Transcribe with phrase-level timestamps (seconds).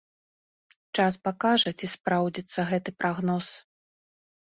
[0.95, 3.55] Час пакажа, ці спраўдзіцца гэты прагноз.